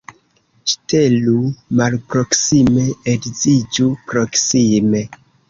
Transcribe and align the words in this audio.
Ŝtelu 0.71 1.35
malproksime, 1.81 2.87
edziĝu 3.15 3.87
proksime. 4.09 5.05